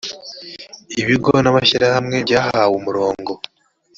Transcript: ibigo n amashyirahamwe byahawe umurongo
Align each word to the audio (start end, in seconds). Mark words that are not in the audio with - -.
ibigo 1.01 1.31
n 1.43 1.45
amashyirahamwe 1.51 2.15
byahawe 2.27 2.73
umurongo 2.81 3.31